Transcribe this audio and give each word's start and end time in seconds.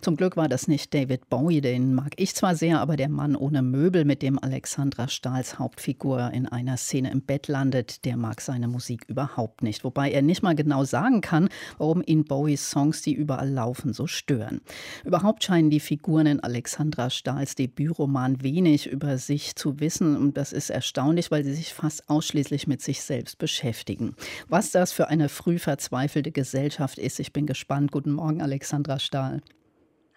zum 0.00 0.16
Glück 0.16 0.36
war 0.36 0.48
das 0.48 0.68
nicht 0.68 0.92
David 0.94 1.28
Bowie, 1.28 1.60
den 1.60 1.94
mag 1.94 2.12
ich 2.16 2.34
zwar 2.34 2.54
sehr, 2.54 2.80
aber 2.80 2.96
der 2.96 3.08
Mann 3.08 3.36
ohne 3.36 3.62
Möbel, 3.62 4.04
mit 4.04 4.22
dem 4.22 4.38
Alexandra 4.38 5.08
Stahls 5.08 5.58
Hauptfigur 5.58 6.30
in 6.32 6.46
einer 6.46 6.76
Szene 6.76 7.10
im 7.10 7.22
Bett 7.22 7.48
landet, 7.48 8.04
der 8.04 8.16
mag 8.16 8.40
seine 8.40 8.68
Musik 8.68 9.04
überhaupt 9.08 9.62
nicht. 9.62 9.84
Wobei 9.84 10.10
er 10.10 10.22
nicht 10.22 10.42
mal 10.42 10.54
genau 10.54 10.84
sagen 10.84 11.20
kann, 11.20 11.48
warum 11.78 12.02
ihn 12.04 12.24
Bowies 12.24 12.70
Songs, 12.70 13.02
die 13.02 13.14
überall 13.14 13.50
laufen, 13.50 13.92
so 13.92 14.06
stören. 14.06 14.60
Überhaupt 15.04 15.44
scheinen 15.44 15.70
die 15.70 15.80
Figuren 15.80 16.26
in 16.26 16.40
Alexandra 16.40 17.10
Stahls 17.10 17.54
Debütroman 17.54 18.42
wenig 18.42 18.86
über 18.86 19.18
sich 19.18 19.56
zu 19.56 19.80
wissen 19.80 20.16
und 20.16 20.36
das 20.36 20.52
ist 20.52 20.70
erstaunlich, 20.70 21.30
weil 21.30 21.44
sie 21.44 21.54
sich 21.54 21.72
fast 21.72 22.08
ausschließlich 22.08 22.66
mit 22.66 22.82
sich 22.82 23.02
selbst 23.02 23.38
beschäftigen. 23.38 24.14
Was 24.48 24.70
das 24.70 24.92
für 24.92 25.08
eine 25.08 25.28
früh 25.28 25.58
verzweifelte 25.58 26.32
Gesellschaft 26.32 26.98
ist, 26.98 27.20
ich 27.20 27.32
bin 27.32 27.46
gespannt. 27.46 27.92
Guten 27.92 28.12
Morgen, 28.12 28.42
Alexandra 28.42 28.98
Stahl. 28.98 29.42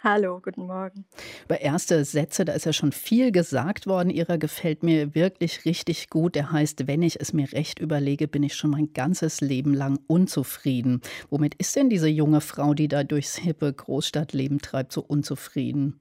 Hallo, 0.09 0.39
guten 0.41 0.67
Morgen. 0.67 1.03
Über 1.43 1.59
erste 1.59 2.05
Sätze, 2.05 2.45
da 2.45 2.53
ist 2.53 2.65
ja 2.65 2.71
schon 2.71 2.93
viel 2.93 3.33
gesagt 3.33 3.87
worden. 3.87 4.09
Ihrer 4.09 4.37
gefällt 4.37 4.81
mir 4.81 5.13
wirklich 5.15 5.65
richtig 5.65 6.09
gut. 6.09 6.35
Der 6.35 6.49
heißt, 6.49 6.87
wenn 6.87 7.01
ich 7.01 7.19
es 7.19 7.33
mir 7.33 7.51
recht 7.51 7.79
überlege, 7.79 8.29
bin 8.29 8.41
ich 8.41 8.55
schon 8.55 8.69
mein 8.69 8.93
ganzes 8.93 9.41
Leben 9.41 9.73
lang 9.73 9.99
unzufrieden. 10.07 11.01
Womit 11.29 11.55
ist 11.55 11.75
denn 11.75 11.89
diese 11.89 12.07
junge 12.07 12.39
Frau, 12.39 12.73
die 12.73 12.87
da 12.87 13.03
durchs 13.03 13.35
hippe 13.35 13.73
Großstadtleben 13.73 14.59
treibt, 14.59 14.93
so 14.93 15.03
unzufrieden? 15.05 15.99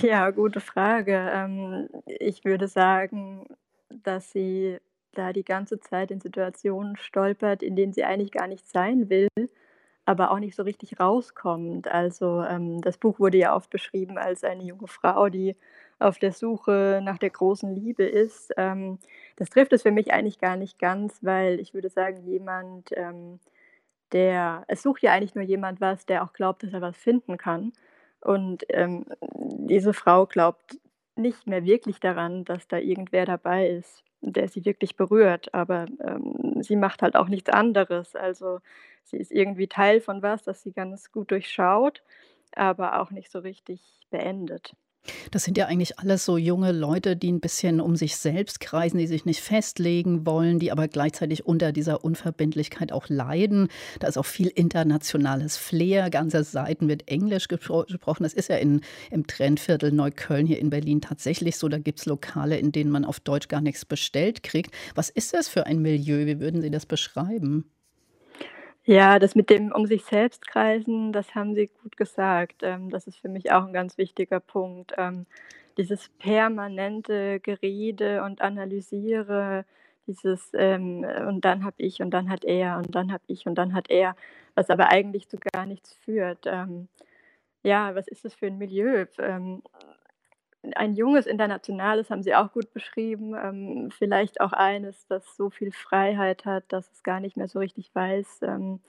Ja, 0.00 0.30
gute 0.30 0.60
Frage. 0.60 1.32
Ähm, 1.34 1.88
ich 2.06 2.44
würde 2.44 2.68
sagen, 2.68 3.44
dass 4.04 4.30
sie 4.30 4.78
da 5.14 5.32
die 5.32 5.44
ganze 5.44 5.80
Zeit 5.80 6.12
in 6.12 6.20
Situationen 6.20 6.96
stolpert, 6.96 7.64
in 7.64 7.74
denen 7.74 7.92
sie 7.92 8.04
eigentlich 8.04 8.30
gar 8.30 8.46
nicht 8.46 8.68
sein 8.68 9.10
will 9.10 9.26
aber 10.04 10.30
auch 10.30 10.38
nicht 10.38 10.56
so 10.56 10.62
richtig 10.62 10.98
rauskommt. 11.00 11.88
Also 11.88 12.42
ähm, 12.42 12.80
das 12.80 12.98
Buch 12.98 13.20
wurde 13.20 13.38
ja 13.38 13.54
oft 13.54 13.70
beschrieben 13.70 14.18
als 14.18 14.44
eine 14.44 14.64
junge 14.64 14.88
Frau, 14.88 15.28
die 15.28 15.56
auf 15.98 16.18
der 16.18 16.32
Suche 16.32 17.00
nach 17.02 17.18
der 17.18 17.30
großen 17.30 17.74
Liebe 17.74 18.04
ist. 18.04 18.52
Ähm, 18.56 18.98
das 19.36 19.50
trifft 19.50 19.72
es 19.72 19.82
für 19.82 19.92
mich 19.92 20.12
eigentlich 20.12 20.38
gar 20.38 20.56
nicht 20.56 20.78
ganz, 20.78 21.18
weil 21.22 21.60
ich 21.60 21.74
würde 21.74 21.88
sagen, 21.88 22.24
jemand, 22.24 22.90
ähm, 22.96 23.38
der, 24.12 24.64
es 24.68 24.82
sucht 24.82 25.02
ja 25.02 25.12
eigentlich 25.12 25.34
nur 25.34 25.44
jemand 25.44 25.80
was, 25.80 26.04
der 26.06 26.24
auch 26.24 26.32
glaubt, 26.32 26.62
dass 26.64 26.72
er 26.72 26.80
was 26.80 26.96
finden 26.96 27.38
kann. 27.38 27.72
Und 28.20 28.64
ähm, 28.68 29.06
diese 29.40 29.94
Frau 29.94 30.26
glaubt 30.26 30.78
nicht 31.16 31.46
mehr 31.46 31.64
wirklich 31.64 32.00
daran, 32.00 32.44
dass 32.44 32.68
da 32.68 32.78
irgendwer 32.78 33.26
dabei 33.26 33.68
ist, 33.68 34.04
der 34.22 34.48
sie 34.48 34.64
wirklich 34.64 34.96
berührt. 34.96 35.52
Aber 35.54 35.86
ähm, 36.00 36.62
sie 36.62 36.76
macht 36.76 37.02
halt 37.02 37.16
auch 37.16 37.28
nichts 37.28 37.50
anderes. 37.50 38.16
Also 38.16 38.60
sie 39.04 39.18
ist 39.18 39.32
irgendwie 39.32 39.68
Teil 39.68 40.00
von 40.00 40.22
was, 40.22 40.42
das 40.44 40.62
sie 40.62 40.72
ganz 40.72 41.12
gut 41.12 41.30
durchschaut, 41.30 42.02
aber 42.54 43.00
auch 43.00 43.10
nicht 43.10 43.30
so 43.30 43.40
richtig 43.40 43.80
beendet. 44.10 44.74
Das 45.30 45.44
sind 45.44 45.58
ja 45.58 45.66
eigentlich 45.66 45.98
alles 45.98 46.24
so 46.24 46.36
junge 46.36 46.72
Leute, 46.72 47.16
die 47.16 47.32
ein 47.32 47.40
bisschen 47.40 47.80
um 47.80 47.96
sich 47.96 48.16
selbst 48.16 48.60
kreisen, 48.60 48.98
die 48.98 49.06
sich 49.06 49.24
nicht 49.24 49.40
festlegen 49.40 50.26
wollen, 50.26 50.58
die 50.58 50.70
aber 50.70 50.88
gleichzeitig 50.88 51.44
unter 51.44 51.72
dieser 51.72 52.04
Unverbindlichkeit 52.04 52.92
auch 52.92 53.08
leiden. 53.08 53.68
Da 53.98 54.06
ist 54.06 54.16
auch 54.16 54.26
viel 54.26 54.48
internationales 54.48 55.56
Flair. 55.56 56.10
Ganze 56.10 56.44
Seiten 56.44 56.88
wird 56.88 57.08
Englisch 57.08 57.48
gespro 57.48 57.84
gesprochen. 57.84 58.22
Das 58.22 58.34
ist 58.34 58.48
ja 58.48 58.56
in, 58.56 58.80
im 59.10 59.26
Trendviertel 59.26 59.92
Neukölln 59.92 60.46
hier 60.46 60.58
in 60.58 60.70
Berlin 60.70 61.00
tatsächlich 61.00 61.56
so. 61.56 61.68
Da 61.68 61.78
gibt 61.78 62.00
es 62.00 62.06
Lokale, 62.06 62.58
in 62.58 62.72
denen 62.72 62.90
man 62.90 63.04
auf 63.04 63.20
Deutsch 63.20 63.48
gar 63.48 63.60
nichts 63.60 63.84
bestellt 63.84 64.42
kriegt. 64.42 64.74
Was 64.94 65.08
ist 65.08 65.34
das 65.34 65.48
für 65.48 65.66
ein 65.66 65.82
Milieu? 65.82 66.26
Wie 66.26 66.40
würden 66.40 66.62
Sie 66.62 66.70
das 66.70 66.86
beschreiben? 66.86 67.64
Ja, 68.84 69.18
das 69.20 69.34
mit 69.36 69.48
dem 69.48 69.70
um 69.72 69.86
sich 69.86 70.04
selbst 70.04 70.46
kreisen, 70.48 71.12
das 71.12 71.34
haben 71.36 71.54
Sie 71.54 71.68
gut 71.82 71.96
gesagt. 71.96 72.62
Ähm, 72.62 72.90
das 72.90 73.06
ist 73.06 73.18
für 73.18 73.28
mich 73.28 73.52
auch 73.52 73.64
ein 73.64 73.72
ganz 73.72 73.96
wichtiger 73.96 74.40
Punkt. 74.40 74.92
Ähm, 74.98 75.26
dieses 75.78 76.08
permanente 76.18 77.38
Gerede 77.40 78.22
und 78.24 78.40
Analysiere, 78.42 79.64
dieses 80.06 80.50
ähm, 80.54 81.04
und 81.28 81.44
dann 81.44 81.64
habe 81.64 81.76
ich 81.78 82.02
und 82.02 82.10
dann 82.10 82.28
hat 82.28 82.44
er 82.44 82.78
und 82.78 82.94
dann 82.94 83.12
habe 83.12 83.22
ich 83.28 83.46
und 83.46 83.54
dann 83.54 83.72
hat 83.74 83.88
er, 83.88 84.16
was 84.56 84.68
aber 84.68 84.88
eigentlich 84.88 85.28
zu 85.28 85.38
gar 85.38 85.64
nichts 85.66 85.94
führt. 86.04 86.40
Ähm, 86.46 86.88
ja, 87.64 87.94
was 87.94 88.08
ist 88.08 88.24
das 88.24 88.34
für 88.34 88.46
ein 88.48 88.58
Milieu? 88.58 89.06
Ein 90.76 90.94
junges 90.94 91.26
internationales 91.26 92.10
haben 92.10 92.22
Sie 92.22 92.34
auch 92.34 92.52
gut 92.52 92.72
beschrieben. 92.72 93.34
Ähm, 93.34 93.90
vielleicht 93.96 94.40
auch 94.40 94.52
eines, 94.52 95.06
das 95.06 95.36
so 95.36 95.50
viel 95.50 95.72
Freiheit 95.72 96.44
hat, 96.44 96.64
dass 96.68 96.90
es 96.92 97.02
gar 97.02 97.20
nicht 97.20 97.36
mehr 97.36 97.48
so 97.48 97.58
richtig 97.58 97.94
weiß, 97.94 98.40
ähm, 98.42 98.80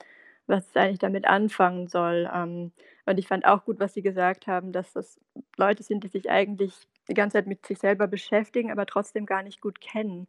was 0.48 0.68
es 0.70 0.76
eigentlich 0.76 1.00
damit 1.00 1.26
anfangen 1.28 1.88
soll. 1.88 2.30
Ähm, 2.34 2.72
und 3.06 3.18
ich 3.20 3.28
fand 3.28 3.46
auch 3.46 3.66
gut, 3.66 3.80
was 3.80 3.94
Sie 3.94 4.02
gesagt 4.02 4.48
haben, 4.48 4.72
dass 4.72 4.94
das 4.94 5.20
Leute 5.58 5.84
sind, 5.84 6.04
die 6.04 6.10
sich 6.10 6.30
eigentlich 6.30 6.74
die 7.10 7.14
ganze 7.14 7.38
Zeit 7.38 7.48
mit 7.48 7.66
sich 7.66 7.80
selber 7.80 8.08
beschäftigen, 8.08 8.72
aber 8.72 8.86
trotzdem 8.86 9.26
gar 9.26 9.44
nicht 9.44 9.62
gut 9.62 9.82
kennen. 9.82 10.28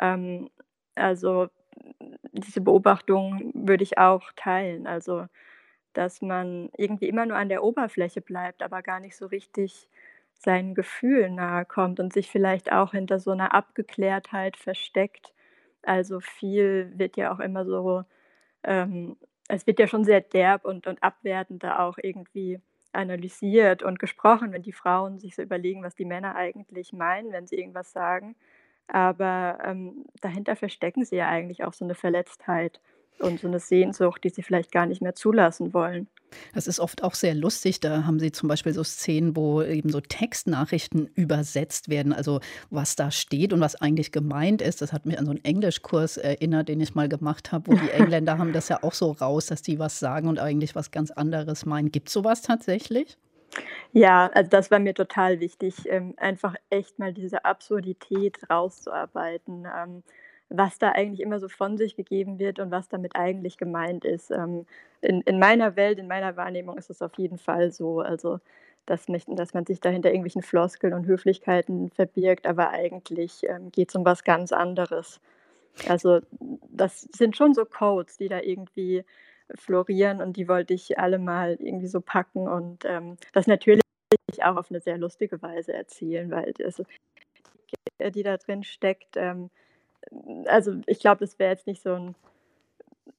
Ähm, 0.00 0.50
also 0.96 1.48
diese 2.32 2.60
Beobachtung 2.60 3.52
würde 3.54 3.84
ich 3.84 3.98
auch 3.98 4.32
teilen. 4.36 4.86
Also 4.86 5.26
dass 5.94 6.22
man 6.22 6.70
irgendwie 6.76 7.08
immer 7.08 7.26
nur 7.26 7.36
an 7.36 7.48
der 7.48 7.64
Oberfläche 7.64 8.20
bleibt, 8.20 8.62
aber 8.62 8.82
gar 8.82 9.00
nicht 9.00 9.16
so 9.16 9.26
richtig 9.26 9.88
seinen 10.38 10.74
Gefühlen 10.74 11.34
nahe 11.34 11.64
kommt 11.64 12.00
und 12.00 12.12
sich 12.12 12.30
vielleicht 12.30 12.72
auch 12.72 12.92
hinter 12.92 13.18
so 13.18 13.32
einer 13.32 13.54
Abgeklärtheit 13.54 14.56
versteckt. 14.56 15.32
Also 15.82 16.20
viel 16.20 16.92
wird 16.96 17.16
ja 17.16 17.32
auch 17.32 17.40
immer 17.40 17.64
so, 17.64 18.04
ähm, 18.64 19.16
es 19.48 19.66
wird 19.66 19.80
ja 19.80 19.86
schon 19.86 20.04
sehr 20.04 20.20
derb 20.20 20.64
und, 20.64 20.86
und 20.86 21.02
abwertend 21.02 21.64
da 21.64 21.80
auch 21.80 21.98
irgendwie 22.00 22.60
analysiert 22.92 23.82
und 23.82 23.98
gesprochen, 23.98 24.52
wenn 24.52 24.62
die 24.62 24.72
Frauen 24.72 25.18
sich 25.18 25.34
so 25.34 25.42
überlegen, 25.42 25.82
was 25.82 25.94
die 25.94 26.04
Männer 26.04 26.36
eigentlich 26.36 26.92
meinen, 26.92 27.32
wenn 27.32 27.46
sie 27.46 27.56
irgendwas 27.56 27.92
sagen. 27.92 28.36
Aber 28.86 29.58
ähm, 29.64 30.06
dahinter 30.20 30.56
verstecken 30.56 31.04
sie 31.04 31.16
ja 31.16 31.28
eigentlich 31.28 31.64
auch 31.64 31.74
so 31.74 31.84
eine 31.84 31.94
Verletztheit 31.94 32.80
und 33.20 33.40
so 33.40 33.48
eine 33.48 33.60
Sehnsucht, 33.60 34.24
die 34.24 34.30
sie 34.30 34.42
vielleicht 34.42 34.72
gar 34.72 34.86
nicht 34.86 35.02
mehr 35.02 35.14
zulassen 35.14 35.74
wollen. 35.74 36.08
Das 36.54 36.66
ist 36.66 36.80
oft 36.80 37.02
auch 37.02 37.14
sehr 37.14 37.34
lustig. 37.34 37.80
Da 37.80 38.04
haben 38.04 38.18
sie 38.18 38.32
zum 38.32 38.48
Beispiel 38.48 38.72
so 38.74 38.84
Szenen, 38.84 39.36
wo 39.36 39.62
eben 39.62 39.90
so 39.90 40.00
Textnachrichten 40.00 41.06
übersetzt 41.14 41.88
werden, 41.88 42.12
also 42.12 42.40
was 42.70 42.96
da 42.96 43.10
steht 43.10 43.52
und 43.52 43.60
was 43.60 43.76
eigentlich 43.76 44.12
gemeint 44.12 44.60
ist. 44.60 44.82
Das 44.82 44.92
hat 44.92 45.06
mich 45.06 45.18
an 45.18 45.24
so 45.24 45.30
einen 45.30 45.44
Englischkurs 45.44 46.16
erinnert, 46.16 46.68
den 46.68 46.80
ich 46.80 46.94
mal 46.94 47.08
gemacht 47.08 47.52
habe, 47.52 47.68
wo 47.68 47.74
die 47.74 47.90
Engländer 47.92 48.38
haben 48.38 48.52
das 48.52 48.68
ja 48.68 48.82
auch 48.82 48.92
so 48.94 49.12
raus, 49.12 49.46
dass 49.46 49.62
die 49.62 49.78
was 49.78 49.98
sagen 49.98 50.28
und 50.28 50.38
eigentlich 50.38 50.74
was 50.74 50.90
ganz 50.90 51.10
anderes 51.10 51.66
meinen. 51.66 51.90
Gibt 51.90 52.08
es 52.08 52.14
sowas 52.14 52.42
tatsächlich? 52.42 53.16
Ja, 53.92 54.30
also 54.34 54.50
das 54.50 54.70
war 54.70 54.78
mir 54.78 54.94
total 54.94 55.40
wichtig, 55.40 55.74
ähm, 55.86 56.14
einfach 56.18 56.54
echt 56.68 56.98
mal 56.98 57.14
diese 57.14 57.44
Absurdität 57.44 58.38
rauszuarbeiten. 58.50 59.66
Was 60.50 60.78
da 60.78 60.92
eigentlich 60.92 61.20
immer 61.20 61.40
so 61.40 61.48
von 61.48 61.76
sich 61.76 61.96
gegeben 61.96 62.38
wird 62.38 62.58
und 62.58 62.70
was 62.70 62.88
damit 62.88 63.16
eigentlich 63.16 63.58
gemeint 63.58 64.04
ist. 64.04 64.30
Ähm, 64.30 64.66
in, 65.00 65.20
in 65.22 65.38
meiner 65.38 65.76
Welt, 65.76 65.98
in 65.98 66.08
meiner 66.08 66.36
Wahrnehmung 66.36 66.78
ist 66.78 66.90
es 66.90 67.02
auf 67.02 67.12
jeden 67.18 67.38
Fall 67.38 67.70
so. 67.70 68.00
Also, 68.00 68.40
dass, 68.86 69.08
mich, 69.08 69.24
dass 69.26 69.52
man 69.52 69.66
sich 69.66 69.80
dahinter 69.80 70.08
irgendwelchen 70.08 70.42
Floskeln 70.42 70.94
und 70.94 71.06
Höflichkeiten 71.06 71.90
verbirgt, 71.90 72.46
aber 72.46 72.70
eigentlich 72.70 73.42
ähm, 73.44 73.70
geht 73.70 73.90
es 73.90 73.94
um 73.96 74.04
was 74.04 74.24
ganz 74.24 74.52
anderes. 74.52 75.20
Also, 75.86 76.20
das 76.70 77.02
sind 77.14 77.36
schon 77.36 77.54
so 77.54 77.64
Codes, 77.64 78.16
die 78.16 78.28
da 78.28 78.40
irgendwie 78.40 79.04
florieren 79.54 80.20
und 80.20 80.36
die 80.36 80.48
wollte 80.48 80.74
ich 80.74 80.98
alle 80.98 81.18
mal 81.18 81.56
irgendwie 81.60 81.86
so 81.86 82.00
packen 82.00 82.48
und 82.48 82.84
ähm, 82.84 83.16
das 83.32 83.46
natürlich 83.46 83.82
auch 84.42 84.56
auf 84.56 84.70
eine 84.70 84.80
sehr 84.80 84.98
lustige 84.98 85.40
Weise 85.42 85.72
erzählen, 85.72 86.30
weil 86.30 86.52
das, 86.58 86.82
die 88.14 88.22
da 88.22 88.36
drin 88.36 88.64
steckt, 88.64 89.16
ähm, 89.16 89.50
also 90.46 90.80
ich 90.86 91.00
glaube, 91.00 91.20
das 91.20 91.38
wäre 91.38 91.52
jetzt 91.52 91.66
nicht 91.66 91.82
so 91.82 91.94
ein, 91.94 92.14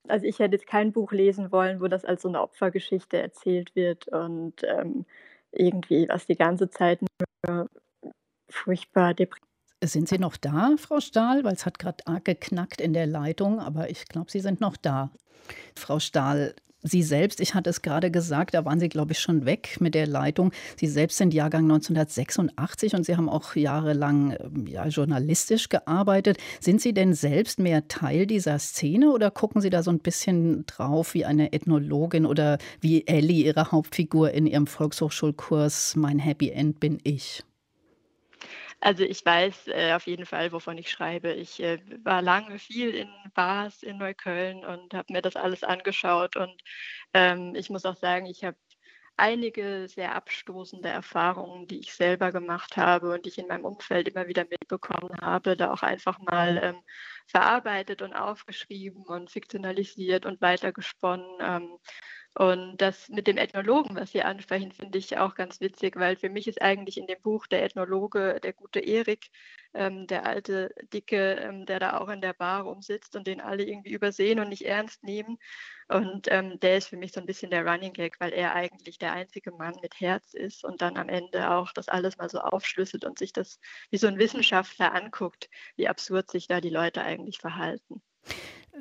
also 0.07 0.25
ich 0.25 0.39
hätte 0.39 0.56
jetzt 0.56 0.68
kein 0.68 0.92
Buch 0.92 1.12
lesen 1.12 1.51
wollen, 1.51 1.81
wo 1.81 1.88
das 1.88 2.06
als 2.06 2.24
so 2.24 2.30
eine 2.30 2.42
Opfergeschichte 2.42 3.21
erzählt 3.21 3.75
wird 3.75 4.07
und 4.07 4.63
ähm, 4.63 5.06
irgendwie 5.51 6.07
was 6.09 6.25
die 6.25 6.36
ganze 6.36 6.69
Zeit 6.69 7.00
nur 7.48 7.69
furchtbar 8.50 9.13
depressiv. 9.13 9.45
Sind 9.83 10.09
Sie 10.09 10.18
noch 10.18 10.36
da, 10.36 10.75
Frau 10.77 11.00
Stahl? 11.00 11.44
Weil 11.45 11.53
es 11.53 11.65
hat 11.65 11.80
gerade 11.80 12.06
arg 12.06 12.25
geknackt 12.25 12.81
in 12.81 12.94
der 12.94 13.07
Leitung, 13.07 13.59
aber 13.59 13.89
ich 13.89 14.06
glaube, 14.06 14.30
Sie 14.30 14.42
sind 14.42 14.59
noch 14.59 14.75
da. 14.75 15.09
Frau 15.75 16.00
Stahl, 16.00 16.53
Sie 16.81 17.03
selbst, 17.03 17.41
ich 17.41 17.55
hatte 17.55 17.69
es 17.69 17.81
gerade 17.81 18.09
gesagt, 18.09 18.53
da 18.53 18.63
waren 18.63 18.79
Sie, 18.79 18.87
glaube 18.87 19.11
ich, 19.11 19.19
schon 19.19 19.45
weg 19.45 19.77
mit 19.81 19.95
der 19.95 20.07
Leitung. 20.07 20.51
Sie 20.77 20.87
selbst 20.87 21.17
sind 21.17 21.33
Jahrgang 21.33 21.63
1986 21.63 22.95
und 22.95 23.05
Sie 23.05 23.17
haben 23.17 23.27
auch 23.27 23.55
jahrelang 23.55 24.37
ähm, 24.39 24.65
ja, 24.65 24.87
journalistisch 24.87 25.67
gearbeitet. 25.67 26.37
Sind 26.61 26.79
Sie 26.79 26.93
denn 26.93 27.13
selbst 27.13 27.59
mehr 27.59 27.87
Teil 27.89 28.25
dieser 28.27 28.59
Szene 28.59 29.11
oder 29.11 29.29
gucken 29.29 29.61
Sie 29.61 29.69
da 29.69 29.83
so 29.83 29.91
ein 29.91 29.99
bisschen 29.99 30.65
drauf 30.67 31.13
wie 31.13 31.25
eine 31.25 31.51
Ethnologin 31.51 32.25
oder 32.25 32.57
wie 32.79 33.05
Ellie, 33.07 33.45
Ihre 33.45 33.71
Hauptfigur 33.71 34.31
in 34.31 34.47
Ihrem 34.47 34.67
Volkshochschulkurs 34.67 35.97
Mein 35.97 36.19
Happy 36.19 36.49
End 36.49 36.79
bin 36.79 36.99
ich? 37.03 37.43
Also 38.81 39.03
ich 39.03 39.25
weiß 39.25 39.67
äh, 39.67 39.93
auf 39.93 40.07
jeden 40.07 40.25
Fall, 40.25 40.51
wovon 40.53 40.77
ich 40.77 40.89
schreibe. 40.89 41.33
Ich 41.33 41.59
äh, 41.61 41.79
war 42.03 42.21
lange 42.21 42.59
viel 42.59 42.95
in 42.95 43.09
Bars 43.33 43.83
in 43.83 43.97
Neukölln 43.97 44.63
und 44.65 44.93
habe 44.93 45.11
mir 45.13 45.21
das 45.21 45.35
alles 45.35 45.63
angeschaut. 45.63 46.37
Und 46.37 46.61
ähm, 47.13 47.55
ich 47.55 47.69
muss 47.69 47.85
auch 47.85 47.97
sagen, 47.97 48.25
ich 48.25 48.43
habe 48.45 48.57
einige 49.17 49.87
sehr 49.89 50.15
abstoßende 50.15 50.87
Erfahrungen, 50.89 51.67
die 51.67 51.79
ich 51.79 51.93
selber 51.93 52.31
gemacht 52.31 52.77
habe 52.77 53.11
und 53.13 53.25
die 53.25 53.29
ich 53.29 53.37
in 53.37 53.47
meinem 53.47 53.65
Umfeld 53.65 54.07
immer 54.07 54.27
wieder 54.27 54.45
mitbekommen 54.49 55.19
habe, 55.21 55.57
da 55.57 55.73
auch 55.73 55.83
einfach 55.83 56.17
mal 56.19 56.57
ähm, 56.63 56.81
verarbeitet 57.27 58.01
und 58.01 58.13
aufgeschrieben 58.13 59.03
und 59.05 59.29
fiktionalisiert 59.29 60.25
und 60.25 60.41
weitergesponnen. 60.41 61.27
Ähm, 61.41 61.77
und 62.35 62.77
das 62.77 63.09
mit 63.09 63.27
dem 63.27 63.37
Ethnologen, 63.37 63.95
was 63.95 64.11
Sie 64.11 64.21
ansprechen, 64.23 64.71
finde 64.71 64.97
ich 64.97 65.17
auch 65.17 65.35
ganz 65.35 65.59
witzig, 65.59 65.95
weil 65.97 66.15
für 66.15 66.29
mich 66.29 66.47
ist 66.47 66.61
eigentlich 66.61 66.97
in 66.97 67.07
dem 67.07 67.21
Buch 67.21 67.47
der 67.47 67.63
Ethnologe 67.63 68.39
der 68.41 68.53
gute 68.53 68.79
Erik, 68.79 69.29
ähm, 69.73 70.07
der 70.07 70.25
alte 70.25 70.73
Dicke, 70.93 71.33
ähm, 71.35 71.65
der 71.65 71.79
da 71.79 71.97
auch 71.99 72.07
in 72.09 72.21
der 72.21 72.33
Bar 72.33 72.63
rumsitzt 72.63 73.15
und 73.15 73.27
den 73.27 73.41
alle 73.41 73.63
irgendwie 73.63 73.91
übersehen 73.93 74.39
und 74.39 74.49
nicht 74.49 74.65
ernst 74.65 75.03
nehmen. 75.03 75.37
Und 75.89 76.27
ähm, 76.31 76.59
der 76.59 76.77
ist 76.77 76.87
für 76.87 76.97
mich 76.97 77.11
so 77.13 77.19
ein 77.19 77.25
bisschen 77.25 77.49
der 77.51 77.65
Running 77.65 77.93
Gag, 77.93 78.19
weil 78.19 78.31
er 78.31 78.53
eigentlich 78.55 78.99
der 78.99 79.13
einzige 79.13 79.51
Mann 79.51 79.75
mit 79.81 79.99
Herz 79.99 80.33
ist 80.33 80.63
und 80.63 80.81
dann 80.81 80.97
am 80.97 81.09
Ende 81.09 81.49
auch 81.51 81.71
das 81.73 81.89
alles 81.89 82.17
mal 82.17 82.29
so 82.29 82.39
aufschlüsselt 82.39 83.05
und 83.05 83.17
sich 83.19 83.33
das 83.33 83.59
wie 83.89 83.97
so 83.97 84.07
ein 84.07 84.19
Wissenschaftler 84.19 84.93
anguckt, 84.93 85.49
wie 85.75 85.87
absurd 85.89 86.29
sich 86.31 86.47
da 86.47 86.61
die 86.61 86.69
Leute 86.69 87.01
eigentlich 87.01 87.39
verhalten. 87.39 88.01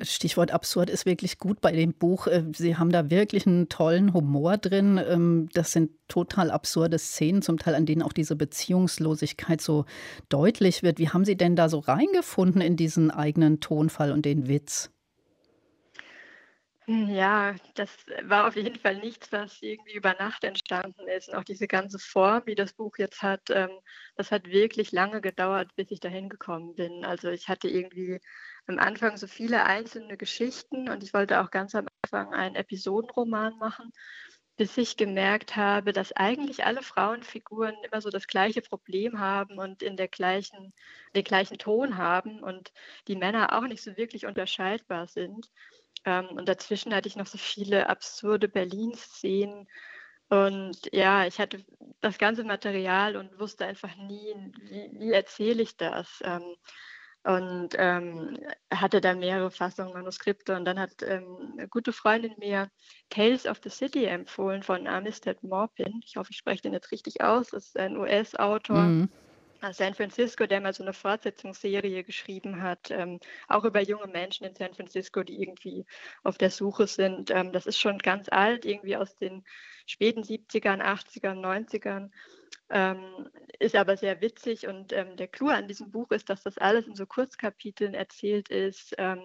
Stichwort 0.01 0.51
absurd 0.51 0.89
ist 0.89 1.05
wirklich 1.05 1.39
gut 1.39 1.61
bei 1.61 1.71
dem 1.71 1.93
Buch. 1.93 2.27
Äh, 2.27 2.45
Sie 2.55 2.77
haben 2.77 2.91
da 2.91 3.09
wirklich 3.09 3.45
einen 3.45 3.69
tollen 3.69 4.13
Humor 4.13 4.57
drin. 4.57 4.99
Ähm, 5.05 5.49
das 5.53 5.71
sind 5.71 5.91
total 6.07 6.51
absurde 6.51 6.97
Szenen, 6.97 7.41
zum 7.41 7.57
Teil 7.57 7.75
an 7.75 7.85
denen 7.85 8.01
auch 8.01 8.13
diese 8.13 8.35
Beziehungslosigkeit 8.35 9.61
so 9.61 9.85
deutlich 10.29 10.83
wird. 10.83 10.99
Wie 10.99 11.09
haben 11.09 11.25
Sie 11.25 11.35
denn 11.35 11.55
da 11.55 11.69
so 11.69 11.79
reingefunden 11.79 12.61
in 12.61 12.77
diesen 12.77 13.11
eigenen 13.11 13.59
Tonfall 13.59 14.11
und 14.11 14.25
den 14.25 14.47
Witz? 14.47 14.89
Ja, 16.91 17.55
das 17.75 17.95
war 18.23 18.47
auf 18.47 18.55
jeden 18.55 18.75
Fall 18.79 18.95
nichts, 18.95 19.31
was 19.31 19.61
irgendwie 19.61 19.93
über 19.93 20.15
Nacht 20.15 20.43
entstanden 20.43 21.07
ist. 21.07 21.29
Und 21.29 21.35
auch 21.35 21.43
diese 21.43 21.67
ganze 21.67 21.99
Form, 21.99 22.41
wie 22.47 22.55
das 22.55 22.73
Buch 22.73 22.97
jetzt 22.97 23.21
hat, 23.21 23.41
ähm, 23.51 23.69
das 24.15 24.31
hat 24.31 24.47
wirklich 24.47 24.91
lange 24.91 25.21
gedauert, 25.21 25.75
bis 25.75 25.91
ich 25.91 25.99
dahin 25.99 26.29
gekommen 26.29 26.73
bin. 26.73 27.05
Also 27.05 27.29
ich 27.29 27.47
hatte 27.47 27.67
irgendwie 27.67 28.19
am 28.65 28.79
Anfang 28.79 29.17
so 29.17 29.27
viele 29.27 29.65
einzelne 29.65 30.17
Geschichten 30.17 30.89
und 30.89 31.03
ich 31.03 31.13
wollte 31.13 31.41
auch 31.41 31.51
ganz 31.51 31.75
am 31.75 31.85
Anfang 32.01 32.33
einen 32.33 32.55
Episodenroman 32.55 33.57
machen, 33.59 33.91
bis 34.57 34.75
ich 34.77 34.97
gemerkt 34.97 35.55
habe, 35.55 35.93
dass 35.93 36.11
eigentlich 36.13 36.65
alle 36.65 36.81
Frauenfiguren 36.81 37.75
immer 37.83 38.01
so 38.01 38.09
das 38.09 38.25
gleiche 38.27 38.61
Problem 38.61 39.19
haben 39.19 39.59
und 39.59 39.83
in 39.83 39.95
der 39.95 40.07
gleichen, 40.07 40.73
den 41.15 41.23
gleichen 41.23 41.57
Ton 41.59 41.97
haben 41.97 42.41
und 42.43 42.71
die 43.07 43.15
Männer 43.15 43.55
auch 43.57 43.67
nicht 43.67 43.83
so 43.83 43.95
wirklich 43.95 44.25
unterscheidbar 44.25 45.07
sind. 45.07 45.49
Ähm, 46.05 46.27
und 46.29 46.47
dazwischen 46.47 46.93
hatte 46.93 47.07
ich 47.07 47.15
noch 47.15 47.27
so 47.27 47.37
viele 47.37 47.89
absurde 47.89 48.47
Berlin-Szenen. 48.47 49.67
Und 50.29 50.77
ja, 50.91 51.25
ich 51.25 51.39
hatte 51.39 51.65
das 52.01 52.17
ganze 52.17 52.43
Material 52.43 53.15
und 53.15 53.39
wusste 53.39 53.65
einfach 53.65 53.95
nie, 53.95 54.35
wie, 54.61 54.89
wie 54.99 55.11
erzähle 55.11 55.63
ich 55.63 55.75
das. 55.77 56.21
Ähm, 56.23 56.55
und 57.23 57.69
ähm, 57.77 58.37
hatte 58.71 59.01
da 59.01 59.13
mehrere 59.13 59.51
Fassungen, 59.51 59.93
Manuskripte. 59.93 60.55
Und 60.55 60.65
dann 60.65 60.79
hat 60.79 61.03
ähm, 61.03 61.53
eine 61.57 61.67
gute 61.67 61.91
Freundin 61.91 62.33
mir 62.37 62.71
Tales 63.09 63.45
of 63.45 63.59
the 63.63 63.69
City 63.69 64.05
empfohlen 64.05 64.63
von 64.63 64.87
Armistead 64.87 65.43
Maupin. 65.43 66.01
Ich 66.05 66.15
hoffe, 66.15 66.31
ich 66.31 66.37
spreche 66.37 66.61
den 66.61 66.73
jetzt 66.73 66.91
richtig 66.91 67.21
aus. 67.21 67.49
Das 67.49 67.67
ist 67.67 67.77
ein 67.77 67.97
US-Autor. 67.97 68.83
Mhm. 68.83 69.09
San 69.73 69.93
Francisco, 69.93 70.45
der 70.45 70.61
mal 70.61 70.73
so 70.73 70.83
eine 70.83 70.93
Fortsetzungsserie 70.93 72.03
geschrieben 72.03 72.61
hat, 72.61 72.91
ähm, 72.91 73.19
auch 73.47 73.63
über 73.65 73.81
junge 73.81 74.07
Menschen 74.07 74.45
in 74.45 74.55
San 74.55 74.73
Francisco, 74.73 75.23
die 75.23 75.41
irgendwie 75.41 75.85
auf 76.23 76.37
der 76.37 76.49
Suche 76.49 76.87
sind. 76.87 77.31
Ähm, 77.31 77.51
das 77.51 77.65
ist 77.65 77.77
schon 77.79 77.97
ganz 77.99 78.29
alt, 78.29 78.65
irgendwie 78.65 78.95
aus 78.95 79.15
den 79.15 79.43
späten 79.85 80.23
70ern, 80.23 80.81
80ern, 80.81 81.39
90ern, 81.39 82.11
ähm, 82.69 83.29
ist 83.59 83.75
aber 83.75 83.97
sehr 83.97 84.21
witzig. 84.21 84.67
Und 84.67 84.93
ähm, 84.93 85.17
der 85.17 85.27
Clou 85.27 85.49
an 85.49 85.67
diesem 85.67 85.91
Buch 85.91 86.11
ist, 86.11 86.29
dass 86.29 86.43
das 86.43 86.57
alles 86.57 86.87
in 86.87 86.95
so 86.95 87.05
Kurzkapiteln 87.05 87.93
erzählt 87.93 88.49
ist, 88.49 88.95
ähm, 88.97 89.21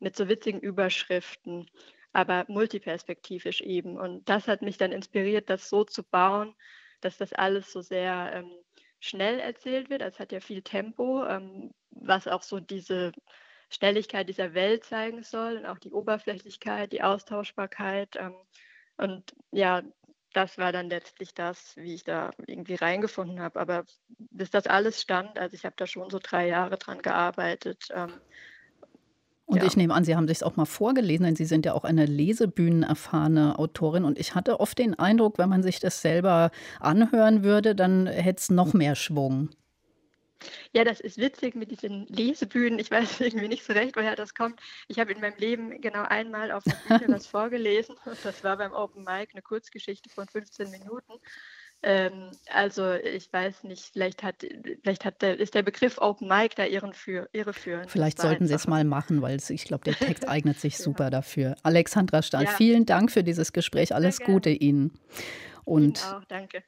mit 0.00 0.16
so 0.16 0.28
witzigen 0.28 0.60
Überschriften, 0.60 1.70
aber 2.12 2.44
multiperspektivisch 2.48 3.60
eben. 3.60 3.98
Und 3.98 4.28
das 4.28 4.48
hat 4.48 4.62
mich 4.62 4.78
dann 4.78 4.92
inspiriert, 4.92 5.50
das 5.50 5.68
so 5.68 5.84
zu 5.84 6.02
bauen, 6.02 6.54
dass 7.00 7.16
das 7.18 7.32
alles 7.32 7.72
so 7.72 7.80
sehr 7.80 8.30
ähm, 8.34 8.50
schnell 9.00 9.38
erzählt 9.40 9.90
wird. 9.90 10.02
Es 10.02 10.18
hat 10.18 10.32
ja 10.32 10.40
viel 10.40 10.62
Tempo, 10.62 11.24
ähm, 11.26 11.72
was 11.90 12.28
auch 12.28 12.42
so 12.42 12.60
diese 12.60 13.12
Schnelligkeit 13.70 14.28
dieser 14.28 14.54
Welt 14.54 14.84
zeigen 14.84 15.22
soll 15.22 15.58
und 15.58 15.66
auch 15.66 15.78
die 15.78 15.92
Oberflächlichkeit, 15.92 16.92
die 16.92 17.02
Austauschbarkeit. 17.02 18.16
Ähm, 18.16 18.34
und 18.96 19.34
ja, 19.52 19.82
das 20.32 20.58
war 20.58 20.72
dann 20.72 20.88
letztlich 20.88 21.34
das, 21.34 21.76
wie 21.76 21.94
ich 21.94 22.04
da 22.04 22.30
irgendwie 22.46 22.74
reingefunden 22.74 23.40
habe. 23.40 23.60
Aber 23.60 23.84
bis 24.18 24.50
das 24.50 24.66
alles 24.66 25.00
stand, 25.00 25.38
also 25.38 25.54
ich 25.54 25.64
habe 25.64 25.76
da 25.76 25.86
schon 25.86 26.10
so 26.10 26.18
drei 26.22 26.48
Jahre 26.48 26.76
dran 26.78 27.02
gearbeitet, 27.02 27.88
ähm, 27.94 28.20
und 29.48 29.56
ja. 29.56 29.64
ich 29.64 29.78
nehme 29.78 29.94
an, 29.94 30.04
Sie 30.04 30.14
haben 30.14 30.28
sich 30.28 30.44
auch 30.44 30.56
mal 30.56 30.66
vorgelesen, 30.66 31.24
denn 31.24 31.34
Sie 31.34 31.46
sind 31.46 31.64
ja 31.64 31.72
auch 31.72 31.84
eine 31.84 32.04
lesebühnenerfahrene 32.04 33.58
Autorin. 33.58 34.04
Und 34.04 34.18
ich 34.18 34.34
hatte 34.34 34.60
oft 34.60 34.78
den 34.78 34.98
Eindruck, 34.98 35.38
wenn 35.38 35.48
man 35.48 35.62
sich 35.62 35.80
das 35.80 36.02
selber 36.02 36.50
anhören 36.80 37.42
würde, 37.42 37.74
dann 37.74 38.06
hätte 38.06 38.40
es 38.40 38.50
noch 38.50 38.74
mehr 38.74 38.94
Schwung. 38.94 39.48
Ja, 40.74 40.84
das 40.84 41.00
ist 41.00 41.16
witzig 41.16 41.54
mit 41.54 41.70
diesen 41.70 42.06
Lesebühnen. 42.08 42.78
Ich 42.78 42.90
weiß 42.90 43.20
irgendwie 43.22 43.48
nicht 43.48 43.64
so 43.64 43.72
recht, 43.72 43.96
woher 43.96 44.16
das 44.16 44.34
kommt. 44.34 44.60
Ich 44.86 44.98
habe 44.98 45.12
in 45.12 45.20
meinem 45.22 45.38
Leben 45.38 45.80
genau 45.80 46.02
einmal 46.02 46.52
auf 46.52 46.64
der 46.64 46.76
Bühne 46.86 47.14
was 47.14 47.26
vorgelesen. 47.26 47.96
Und 48.04 48.18
das 48.22 48.44
war 48.44 48.58
beim 48.58 48.74
Open 48.74 49.02
Mic 49.04 49.30
eine 49.32 49.40
Kurzgeschichte 49.40 50.10
von 50.10 50.28
15 50.28 50.70
Minuten. 50.70 51.14
Ähm, 51.82 52.30
also 52.52 52.92
ich 52.92 53.32
weiß 53.32 53.62
nicht, 53.64 53.90
vielleicht 53.92 54.22
hat, 54.24 54.44
vielleicht 54.82 55.04
hat 55.04 55.22
der, 55.22 55.38
ist 55.38 55.54
der 55.54 55.62
Begriff 55.62 55.98
Open 55.98 56.26
Mic 56.26 56.54
da 56.56 56.64
irreführend. 56.64 57.90
Vielleicht 57.90 58.20
sollten 58.20 58.48
Sie 58.48 58.54
es 58.54 58.66
mal 58.66 58.84
machen, 58.84 59.22
weil 59.22 59.38
ich 59.48 59.64
glaube, 59.64 59.84
der 59.84 59.94
Text 59.94 60.28
eignet 60.28 60.58
sich 60.58 60.76
super 60.78 61.04
ja. 61.04 61.10
dafür. 61.10 61.54
Alexandra 61.62 62.22
Stahl, 62.22 62.44
ja. 62.44 62.50
vielen 62.50 62.84
Dank 62.84 63.12
für 63.12 63.22
dieses 63.22 63.52
Gespräch. 63.52 63.94
Alles 63.94 64.18
Gute 64.20 64.50
Ihnen. 64.50 64.92
Und 65.64 66.02
auch, 66.02 66.22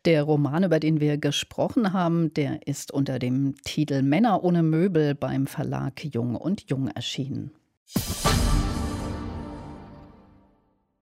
der 0.05 0.23
Roman, 0.23 0.63
über 0.63 0.79
den 0.79 1.01
wir 1.01 1.17
gesprochen 1.17 1.95
haben, 1.95 2.35
der 2.35 2.67
ist 2.67 2.93
unter 2.93 3.19
dem 3.19 3.55
Titel 3.65 4.03
Männer 4.03 4.45
ohne 4.45 4.63
Möbel 4.63 5.15
beim 5.15 5.47
Verlag 5.47 6.05
Jung 6.05 6.37
und 6.37 6.69
Jung 6.69 6.89
erschienen. 6.89 7.51